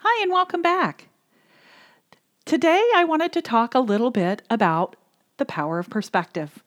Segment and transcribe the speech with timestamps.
[0.00, 1.08] Hi, and welcome back.
[2.44, 4.94] Today, I wanted to talk a little bit about
[5.38, 6.62] the power of perspective.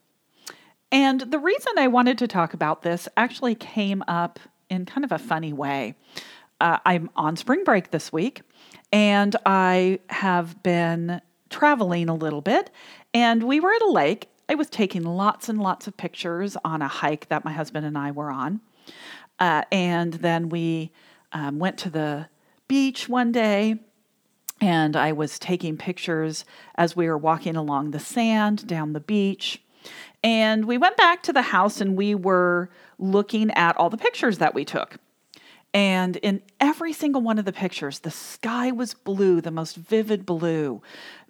[0.91, 5.11] And the reason I wanted to talk about this actually came up in kind of
[5.11, 5.93] a funny way.
[6.59, 8.41] Uh, I'm on spring break this week,
[8.91, 12.71] and I have been traveling a little bit,
[13.13, 14.27] and we were at a lake.
[14.49, 17.95] I was taking lots and lots of pictures on a hike that my husband and
[17.95, 18.61] I were on.
[19.37, 20.91] Uh, and then we
[21.31, 22.27] um, went to the
[22.69, 23.79] beach one day
[24.61, 26.45] and I was taking pictures
[26.75, 29.61] as we were walking along the sand down the beach.
[30.23, 34.37] And we went back to the house and we were looking at all the pictures
[34.37, 34.97] that we took.
[35.71, 40.25] And in every single one of the pictures, the sky was blue, the most vivid
[40.25, 40.81] blue.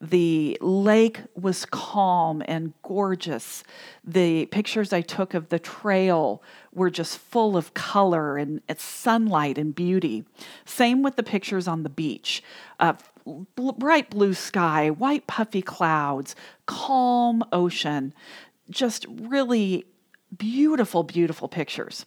[0.01, 3.65] The lake was calm and gorgeous.
[4.01, 6.41] The pictures I took of the trail
[6.73, 10.23] were just full of color and sunlight and beauty.
[10.63, 12.41] Same with the pictures on the beach.
[12.79, 12.93] Uh,
[13.77, 16.33] bright blue sky, white puffy clouds,
[16.65, 18.13] calm ocean.
[18.69, 19.83] Just really
[20.37, 22.05] beautiful, beautiful pictures.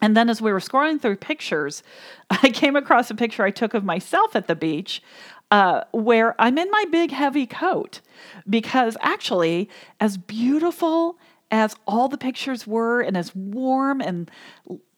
[0.00, 1.82] And then as we were scrolling through pictures,
[2.30, 5.02] I came across a picture I took of myself at the beach
[5.50, 8.00] uh, where I'm in my big heavy coat.
[8.48, 9.68] Because actually,
[10.00, 11.18] as beautiful
[11.50, 14.30] as all the pictures were and as warm and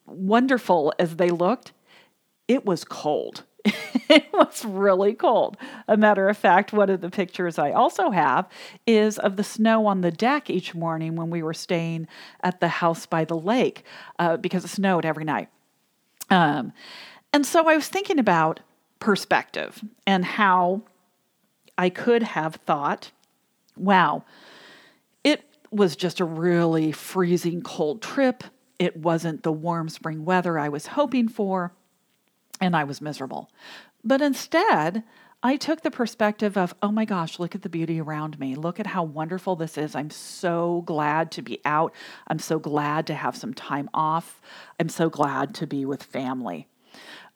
[0.05, 1.71] wonderful as they looked,
[2.47, 3.43] it was cold.
[4.09, 5.57] it was really cold.
[5.87, 8.47] A matter of fact, one of the pictures I also have
[8.85, 12.07] is of the snow on the deck each morning when we were staying
[12.41, 13.83] at the house by the lake
[14.17, 15.49] uh, because it snowed every night.
[16.29, 16.73] Um,
[17.33, 18.59] and so I was thinking about
[18.99, 20.83] perspective and how
[21.77, 23.11] I could have thought,
[23.75, 24.23] wow,
[25.23, 28.43] it was just a really freezing cold trip.
[28.77, 31.73] It wasn't the warm spring weather I was hoping for
[32.59, 33.49] and I was miserable.
[34.03, 35.03] But instead,
[35.41, 38.55] I took the perspective of, oh my gosh, look at the beauty around me.
[38.55, 39.95] Look at how wonderful this is.
[39.95, 41.93] I'm so glad to be out.
[42.27, 44.41] I'm so glad to have some time off.
[44.79, 46.67] I'm so glad to be with family.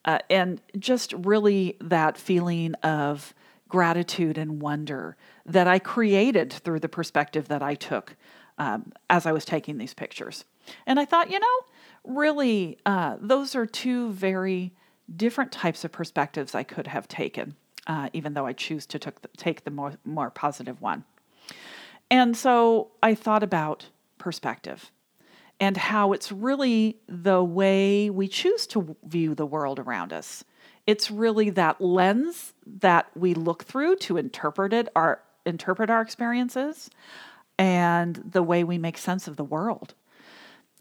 [0.03, 3.33] Uh, and just really that feeling of
[3.69, 8.17] gratitude and wonder that I created through the perspective that I took
[8.57, 10.43] um, as I was taking these pictures.
[10.85, 11.59] And I thought, you know,
[12.03, 14.73] really, uh, those are two very
[15.13, 17.55] different types of perspectives I could have taken,
[17.87, 21.03] uh, even though I choose to the, take the more, more positive one.
[22.09, 24.91] And so I thought about perspective
[25.59, 30.43] and how it's really the way we choose to view the world around us.
[30.85, 36.89] It's really that lens that we look through to interpret it, our interpret our experiences,
[37.57, 39.93] and the way we make sense of the world.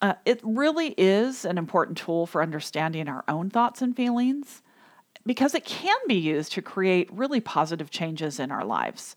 [0.02, 4.60] Uh, it really is an important tool for understanding our own thoughts and feelings
[5.24, 9.14] because it can be used to create really positive changes in our lives.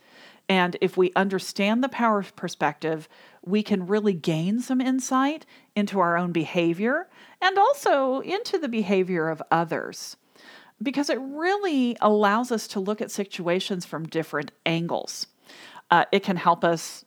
[0.47, 3.09] And if we understand the power of perspective,
[3.44, 7.09] we can really gain some insight into our own behavior
[7.41, 10.18] and also into the behavior of others.
[10.84, 15.25] Because it really allows us to look at situations from different angles.
[15.90, 17.04] Uh, it can help us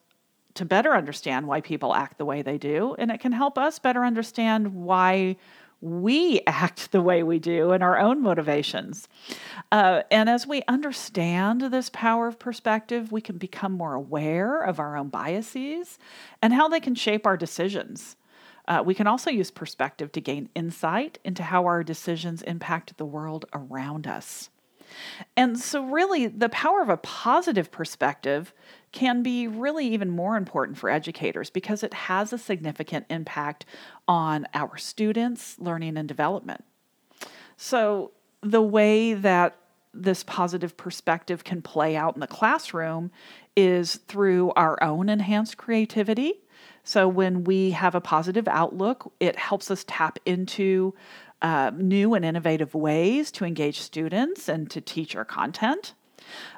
[0.58, 3.78] to better understand why people act the way they do, and it can help us
[3.78, 5.36] better understand why
[5.80, 9.08] we act the way we do and our own motivations.
[9.70, 14.80] Uh, and as we understand this power of perspective, we can become more aware of
[14.80, 15.98] our own biases
[16.42, 18.16] and how they can shape our decisions.
[18.66, 23.06] Uh, we can also use perspective to gain insight into how our decisions impact the
[23.06, 24.50] world around us.
[25.37, 28.52] And so, really, the power of a positive perspective
[28.93, 33.64] can be really even more important for educators because it has a significant impact
[34.06, 36.64] on our students' learning and development.
[37.56, 39.56] So, the way that
[39.93, 43.11] this positive perspective can play out in the classroom
[43.56, 46.35] is through our own enhanced creativity.
[46.85, 50.94] So, when we have a positive outlook, it helps us tap into
[51.43, 55.94] uh, new and innovative ways to engage students and to teach our content.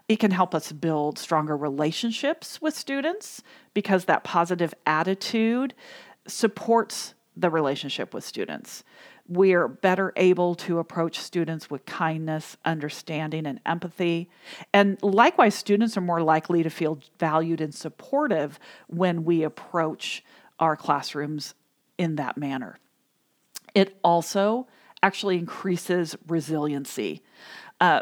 [0.08, 3.42] It can help us build stronger relationships with students
[3.74, 5.74] because that positive attitude
[6.26, 8.84] supports the relationship with students.
[9.28, 14.28] We're better able to approach students with kindness, understanding, and empathy.
[14.72, 18.58] And likewise, students are more likely to feel valued and supportive
[18.88, 20.24] when we approach
[20.58, 21.54] our classrooms
[21.96, 22.78] in that manner.
[23.74, 24.66] It also
[25.02, 27.22] actually increases resiliency.
[27.80, 28.00] Uh,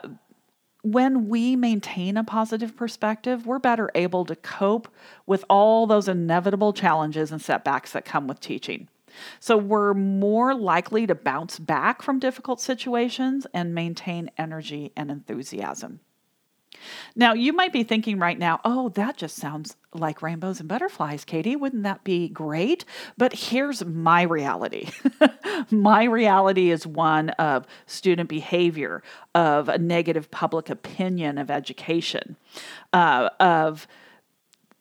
[0.82, 4.88] when we maintain a positive perspective, we're better able to cope
[5.26, 8.88] with all those inevitable challenges and setbacks that come with teaching.
[9.40, 16.00] So we're more likely to bounce back from difficult situations and maintain energy and enthusiasm.
[17.16, 21.24] Now, you might be thinking right now, oh, that just sounds like rainbows and butterflies,
[21.24, 21.56] Katie.
[21.56, 22.84] Wouldn't that be great?
[23.16, 24.90] But here's my reality
[25.70, 29.02] my reality is one of student behavior,
[29.34, 32.36] of a negative public opinion of education,
[32.92, 33.86] uh, of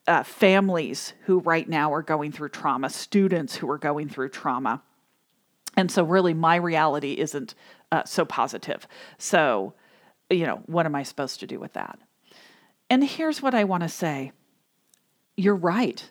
[0.08, 4.82] uh, families who right now are going through trauma, students who are going through trauma.
[5.76, 7.54] And so, really, my reality isn't
[7.92, 8.88] uh, so positive.
[9.18, 9.74] So,
[10.30, 12.00] you know, what am I supposed to do with that?
[12.90, 14.32] And here's what I want to say
[15.36, 16.10] you're right.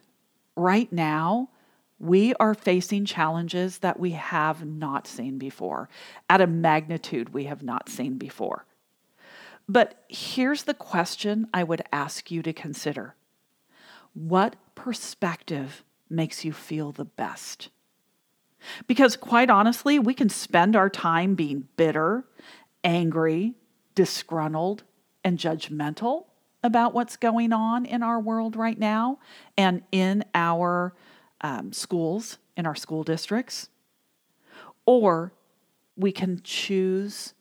[0.56, 1.50] Right now,
[1.98, 5.88] we are facing challenges that we have not seen before
[6.30, 8.66] at a magnitude we have not seen before.
[9.68, 13.14] But here's the question I would ask you to consider
[14.14, 17.70] What perspective makes you feel the best?
[18.86, 22.24] Because quite honestly, we can spend our time being bitter,
[22.82, 23.54] angry,
[23.96, 24.84] disgruntled
[25.24, 26.26] and judgmental
[26.62, 29.18] about what's going on in our world right now
[29.58, 30.94] and in our
[31.40, 33.68] um, schools, in our school districts.
[34.84, 35.32] Or
[35.96, 37.34] we can choose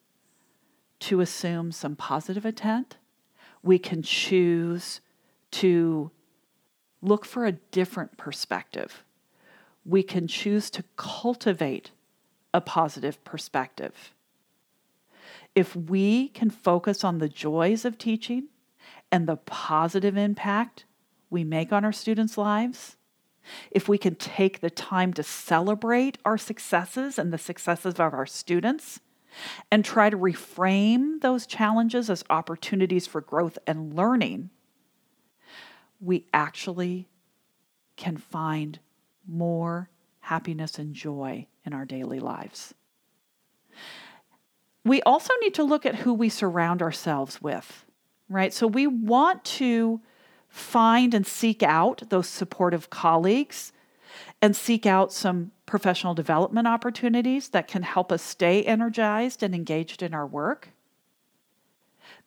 [1.01, 2.97] to assume some positive intent.
[3.61, 5.01] We can choose
[5.51, 6.09] to
[7.01, 9.03] look for a different perspective.
[9.85, 11.91] We can choose to cultivate
[12.53, 14.14] a positive perspective
[15.55, 18.49] if we can focus on the joys of teaching
[19.11, 20.85] and the positive impact
[21.29, 22.97] we make on our students' lives,
[23.71, 28.25] if we can take the time to celebrate our successes and the successes of our
[28.25, 28.99] students,
[29.69, 34.49] and try to reframe those challenges as opportunities for growth and learning,
[35.99, 37.09] we actually
[37.97, 38.79] can find
[39.27, 42.73] more happiness and joy in our daily lives
[44.85, 47.85] we also need to look at who we surround ourselves with,
[48.29, 48.53] right?
[48.53, 49.99] So we want to
[50.47, 53.73] find and seek out those supportive colleagues
[54.41, 60.03] and seek out some professional development opportunities that can help us stay energized and engaged
[60.03, 60.69] in our work.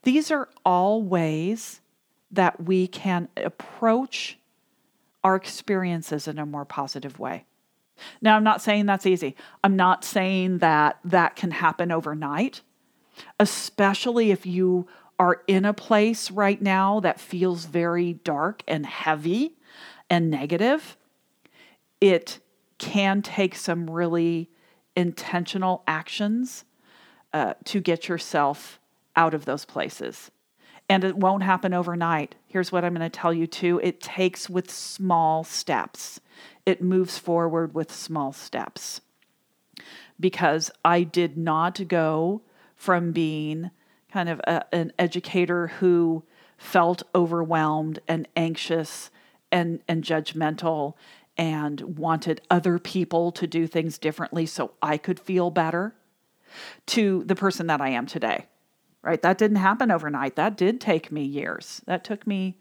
[0.02, 1.80] These are all ways
[2.30, 4.36] that we can approach
[5.22, 7.44] our experiences in a more positive way.
[8.20, 9.36] Now, I'm not saying that's easy.
[9.62, 12.62] I'm not saying that that can happen overnight,
[13.38, 14.86] especially if you
[15.18, 19.56] are in a place right now that feels very dark and heavy
[20.08, 20.96] and negative.
[22.00, 22.38] It
[22.78, 24.50] can take some really
[24.94, 26.64] intentional actions
[27.32, 28.80] uh, to get yourself
[29.16, 30.30] out of those places.
[30.88, 32.36] And it won't happen overnight.
[32.46, 36.20] Here's what I'm going to tell you too it takes with small steps
[36.66, 39.00] it moves forward with small steps.
[40.20, 42.42] Because I did not go
[42.74, 43.70] from being
[44.12, 46.24] kind of a, an educator who
[46.56, 49.10] felt overwhelmed and anxious
[49.52, 50.94] and, and judgmental
[51.36, 55.94] and wanted other people to do things differently so I could feel better
[56.86, 58.46] to the person that I am today.
[59.02, 59.22] Right?
[59.22, 60.34] That didn't happen overnight.
[60.34, 61.80] That did take me years.
[61.86, 62.58] That took me,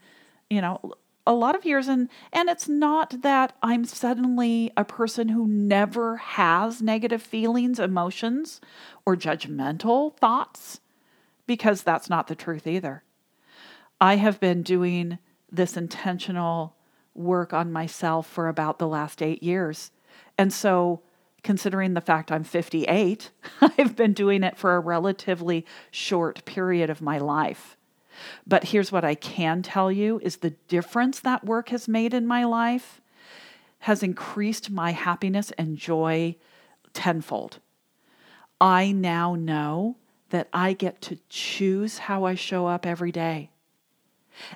[0.49, 0.79] you know,
[1.27, 6.17] a lot of years and and it's not that I'm suddenly a person who never
[6.17, 8.61] has negative feelings, emotions
[9.05, 10.79] or judgmental thoughts
[11.45, 13.03] because that's not the truth either.
[13.99, 15.19] I have been doing
[15.51, 16.75] this intentional
[17.13, 19.91] work on myself for about the last 8 years.
[20.37, 21.01] And so
[21.43, 23.31] considering the fact I'm 58,
[23.61, 27.76] I've been doing it for a relatively short period of my life.
[28.45, 32.27] But here's what I can tell you is the difference that work has made in
[32.27, 33.01] my life
[33.79, 36.35] has increased my happiness and joy
[36.93, 37.59] tenfold.
[38.59, 39.97] I now know
[40.29, 43.51] that I get to choose how I show up every day.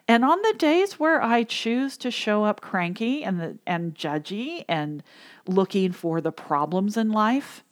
[0.07, 4.63] And on the days where I choose to show up cranky and the, and judgy
[4.67, 5.03] and
[5.47, 7.63] looking for the problems in life,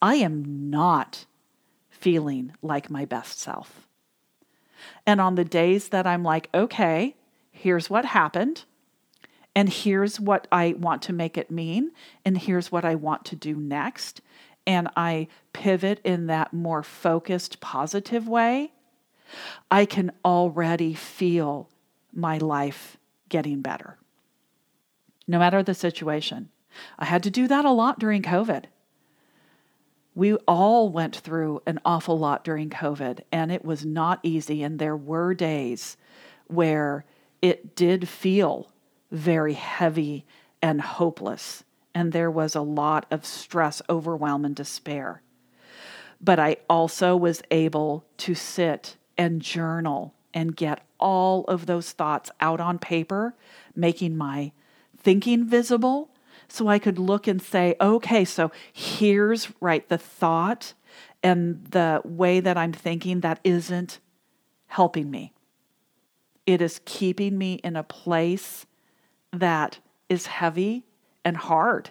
[0.00, 1.26] I am not
[1.90, 3.87] feeling like my best self.
[5.06, 7.16] And on the days that I'm like, okay,
[7.50, 8.64] here's what happened,
[9.54, 11.90] and here's what I want to make it mean,
[12.24, 14.20] and here's what I want to do next,
[14.66, 18.72] and I pivot in that more focused, positive way,
[19.70, 21.68] I can already feel
[22.12, 22.96] my life
[23.28, 23.98] getting better.
[25.26, 26.48] No matter the situation.
[26.98, 28.64] I had to do that a lot during COVID
[30.18, 34.62] we all went through an awful lot during COVID, and it was not easy.
[34.62, 35.96] And there were days
[36.48, 37.04] where
[37.40, 38.72] it did feel
[39.10, 40.26] very heavy
[40.60, 41.62] and hopeless
[41.98, 45.20] and there was a lot of stress, overwhelm, and despair.
[46.20, 52.30] But I also was able to sit and journal and get all of those thoughts
[52.40, 53.34] out on paper,
[53.74, 54.52] making my
[54.96, 56.10] thinking visible
[56.48, 60.74] so I could look and say, okay, so here's right the thought
[61.22, 63.98] and the way that I'm thinking that isn't
[64.66, 65.32] helping me.
[66.46, 68.66] It is keeping me in a place
[69.32, 69.78] that
[70.08, 70.84] is heavy
[71.24, 71.90] and hard.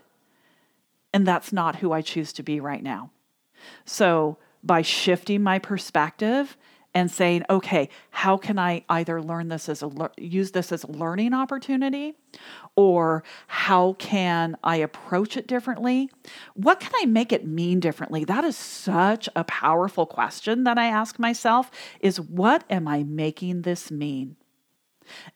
[1.13, 3.11] And that's not who I choose to be right now.
[3.85, 6.57] So, by shifting my perspective
[6.97, 10.91] and saying, okay, how can I either learn this as a use this as a
[10.91, 12.15] learning opportunity
[12.75, 16.09] or how can I approach it differently?
[16.55, 18.25] What can I make it mean differently?
[18.25, 23.61] That is such a powerful question that I ask myself is what am I making
[23.61, 24.35] this mean?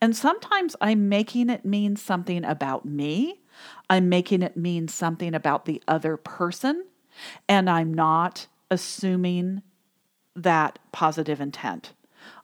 [0.01, 3.41] And sometimes I'm making it mean something about me.
[3.87, 6.85] I'm making it mean something about the other person,
[7.47, 9.61] and I'm not assuming
[10.35, 11.93] that positive intent.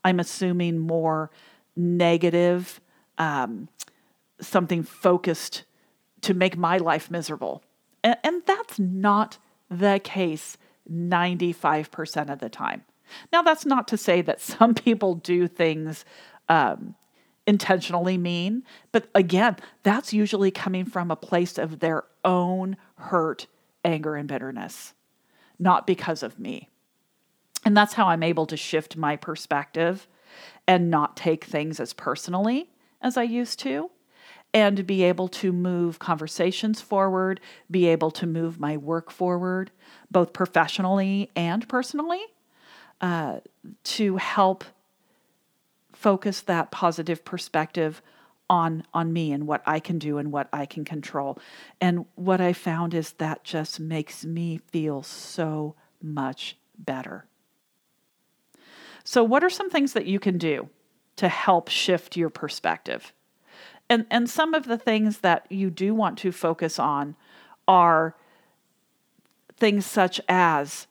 [0.03, 1.29] I'm assuming more
[1.75, 2.82] negative,
[3.17, 3.70] um,
[4.41, 5.63] something focused
[6.22, 7.63] to make my life miserable.
[8.03, 9.38] And, and that's not
[9.70, 10.58] the case
[10.91, 12.84] 95% of the time.
[13.32, 16.06] Now, that's not to say that some people do things
[16.50, 16.96] um,
[17.46, 23.48] intentionally mean, but again, that's usually coming from a place of their own hurt,
[23.84, 24.94] anger, and bitterness,
[25.58, 26.70] not because of me.
[27.66, 30.08] And that's how I'm able to shift my perspective
[30.68, 32.70] and not take things as personally
[33.02, 33.92] as I used to,
[34.54, 39.72] and be able to move conversations forward, be able to move my work forward,
[40.10, 42.22] both professionally and personally,
[43.02, 43.40] uh,
[43.84, 44.64] to help
[45.94, 48.02] focus that positive perspective
[48.50, 51.38] on on me and what I can do and what I can control.
[51.82, 57.26] And what I found is that just makes me feel so much better.
[59.10, 60.68] So, what are some things that you can do
[61.16, 63.14] to help shift your perspective?
[63.90, 67.16] And, and some of the things that you do want to focus on
[67.70, 68.18] are
[69.56, 70.88] things such as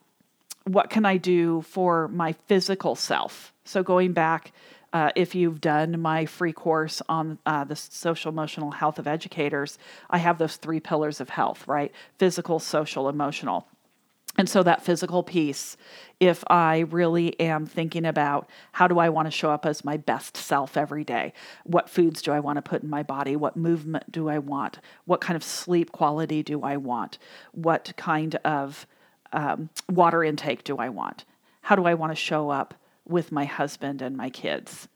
[0.65, 3.53] what can I do for my physical self?
[3.67, 4.53] So, going back,
[4.95, 9.79] uh, if you've done my free course on uh, the social emotional health of educators,
[10.09, 11.93] I have those three pillars of health, right?
[12.17, 13.69] Physical, social, emotional.
[14.39, 15.77] And so that physical piece,
[16.21, 19.97] if I really am thinking about how do I want to show up as my
[19.97, 21.33] best self every day?
[21.65, 23.35] What foods do I want to put in my body?
[23.35, 24.79] What movement do I want?
[25.07, 27.19] What kind of sleep quality do I want?
[27.53, 28.87] What kind of
[29.33, 31.25] um, water intake do I want?
[31.63, 32.75] How do I want to show up
[33.09, 34.89] with my husband and my kids?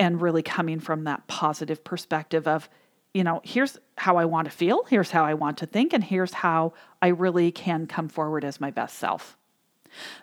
[0.00, 2.68] And really coming from that positive perspective of,
[3.12, 6.02] you know, here's how I want to feel, here's how I want to think, and
[6.02, 9.36] here's how I really can come forward as my best self.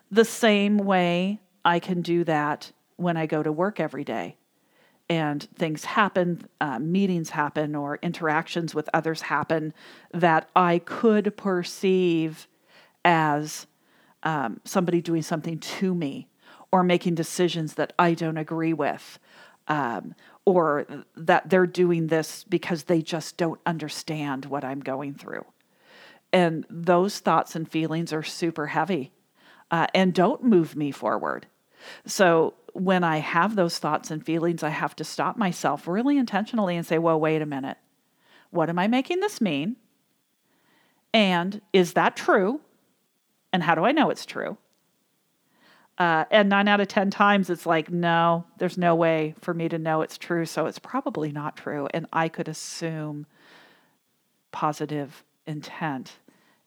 [0.09, 4.37] The same way I can do that when I go to work every day
[5.09, 9.73] and things happen, uh, meetings happen, or interactions with others happen
[10.13, 12.47] that I could perceive
[13.05, 13.67] as
[14.23, 16.27] um, somebody doing something to me
[16.71, 19.19] or making decisions that I don't agree with.
[19.67, 20.85] Um, or
[21.17, 25.43] that they're doing this because they just don't understand what I'm going through.
[26.31, 29.11] And those thoughts and feelings are super heavy
[29.71, 31.47] uh, and don't move me forward.
[32.05, 36.77] So when I have those thoughts and feelings, I have to stop myself really intentionally
[36.77, 37.77] and say, well, wait a minute.
[38.49, 39.75] What am I making this mean?
[41.13, 42.61] And is that true?
[43.51, 44.57] And how do I know it's true?
[45.97, 49.67] Uh, and nine out of 10 times, it's like, no, there's no way for me
[49.67, 50.45] to know it's true.
[50.45, 51.87] So it's probably not true.
[51.91, 53.25] And I could assume
[54.51, 56.13] positive intent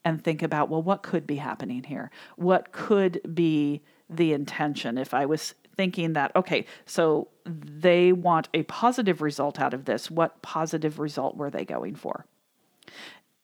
[0.05, 2.11] and think about, well, what could be happening here?
[2.37, 8.63] What could be the intention if I was thinking that, okay, so they want a
[8.65, 10.11] positive result out of this.
[10.11, 12.27] What positive result were they going for?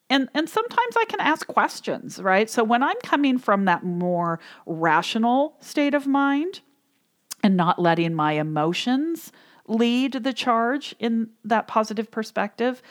[0.08, 2.48] And and sometimes i can ask questions right?
[2.50, 6.60] So when i'm coming from that more rational state of mind
[7.42, 9.32] and not letting my emotions
[9.66, 12.82] lead the charge in that positive perspective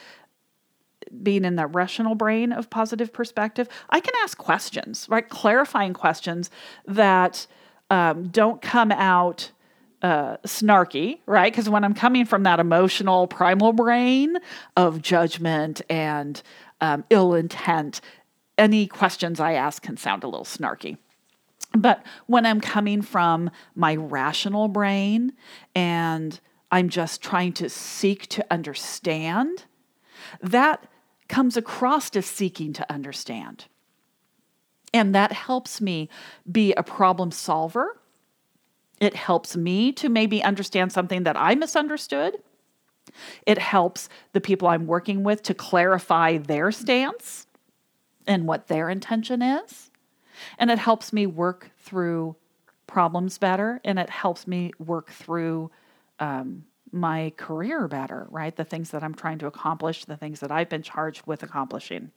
[1.22, 5.30] being in that rational brain of positive perspective i can ask questions right?
[5.30, 6.50] Clarifying questions
[6.86, 7.48] that
[7.90, 9.52] um, don't come out
[10.06, 11.52] uh, snarky, right?
[11.52, 14.38] Because when I'm coming from that emotional primal brain
[14.78, 16.44] of judgment and
[16.80, 18.02] um, ill intent,
[18.56, 20.98] any questions I ask can sound a little snarky.
[21.76, 25.34] But when I'm coming from my rational brain
[25.74, 26.40] and
[26.72, 29.66] I'm just trying to seek to understand,
[30.40, 30.86] that
[31.28, 33.66] comes across as seeking to understand.
[34.94, 36.10] And that helps me
[36.50, 38.00] be a problem solver.
[39.00, 42.38] It helps me to maybe understand something that I misunderstood.
[43.46, 47.48] It helps the people I'm working with to clarify their stance
[48.28, 49.92] and what their intention is.
[50.58, 52.36] And it helps me work through
[52.88, 55.72] problems better and it helps me work through
[56.20, 58.56] um, my career better, right?
[58.56, 62.12] The things that I'm trying to accomplish, the things that I've been charged with accomplishing.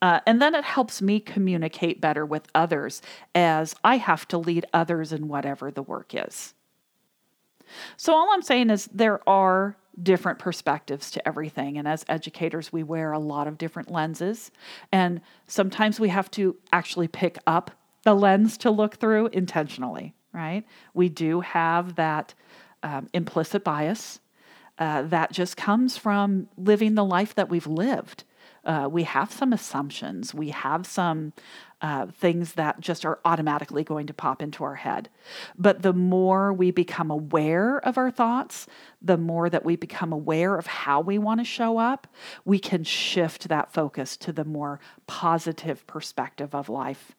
[0.00, 3.02] Uh, and then it helps me communicate better with others
[3.34, 6.54] as I have to lead others in whatever the work is.
[7.96, 11.78] So, all I'm saying is there are different perspectives to everything.
[11.78, 14.50] And as educators, we wear a lot of different lenses.
[14.90, 17.70] And sometimes we have to actually pick up
[18.04, 20.64] the lens to look through intentionally, right?
[20.94, 22.34] We do have that
[22.82, 24.20] um, implicit bias
[24.78, 28.24] uh, that just comes from living the life that we've lived.
[28.64, 31.32] Uh, we have some assumptions, we have some
[31.80, 35.08] uh, things that just are automatically going to pop into our head.
[35.58, 38.68] But the more we become aware of our thoughts,
[39.00, 42.06] the more that we become aware of how we want to show up,
[42.44, 44.78] we can shift that focus to the more
[45.08, 47.16] positive perspective of life,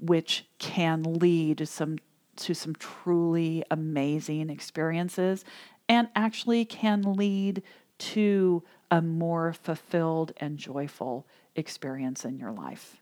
[0.00, 1.98] which can lead some
[2.34, 5.44] to some truly amazing experiences
[5.88, 7.62] and actually can lead
[7.98, 11.26] to a more fulfilled and joyful
[11.56, 12.96] experience in your life.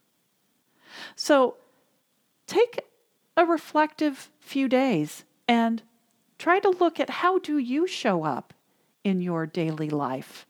[1.15, 1.57] So
[2.47, 2.81] take
[3.37, 5.83] a reflective few days and
[6.39, 8.55] try to look at how do you show up
[9.05, 10.47] in your daily life,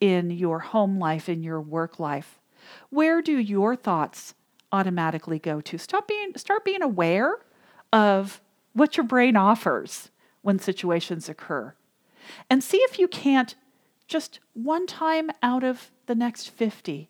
[0.00, 2.40] in your home life, in your work life.
[2.90, 4.34] Where do your thoughts
[4.72, 5.78] automatically go to?
[5.78, 7.38] Stop being start being aware
[7.92, 8.40] of
[8.72, 10.10] what your brain offers
[10.42, 11.74] when situations occur.
[12.50, 13.54] And see if you can't
[14.06, 17.08] just one time out of the next 50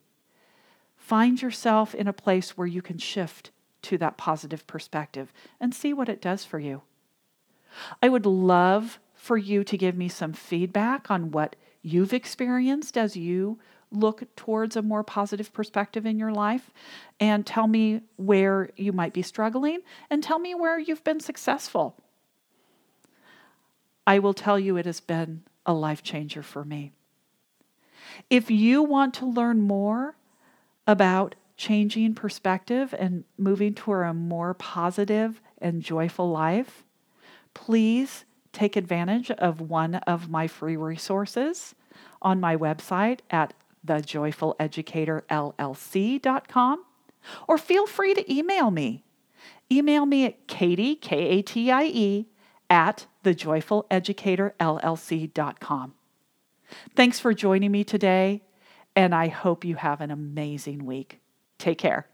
[0.96, 5.92] find yourself in a place where you can shift to that positive perspective and see
[5.92, 6.82] what it does for you.
[8.02, 13.16] I would love for you to give me some feedback on what you've experienced as
[13.16, 13.58] you
[13.92, 16.72] look towards a more positive perspective in your life
[17.20, 19.80] and tell me where you might be struggling
[20.10, 21.94] and tell me where you've been successful.
[24.06, 26.92] I will tell you it has been a life changer for me.
[28.30, 30.16] If you want to learn more
[30.86, 36.84] about changing perspective and moving toward a more positive and joyful life,
[37.54, 41.74] please take advantage of one of my free resources
[42.22, 43.52] on my website at
[43.86, 46.84] thejoyfuleducatorllc.com
[47.48, 49.02] or feel free to email me.
[49.70, 52.26] Email me at Katie, K A T I E,
[52.68, 55.94] at thejoyfuleducatorllc.com.
[56.94, 58.42] Thanks for joining me today,
[58.94, 61.20] and I hope you have an amazing week.
[61.58, 62.08] Take care.